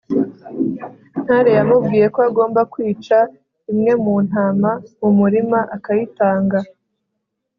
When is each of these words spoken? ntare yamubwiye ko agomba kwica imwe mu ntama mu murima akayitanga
ntare 1.23 1.49
yamubwiye 1.57 2.05
ko 2.13 2.19
agomba 2.29 2.61
kwica 2.73 3.17
imwe 3.71 3.93
mu 4.03 4.15
ntama 4.27 4.71
mu 4.99 5.09
murima 5.19 5.59
akayitanga 5.75 6.59